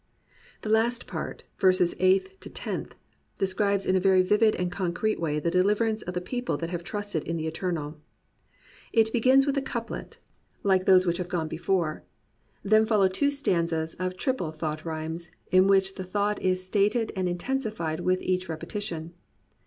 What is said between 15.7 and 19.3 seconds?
the thought is stated and intensi fied with each rep>etition.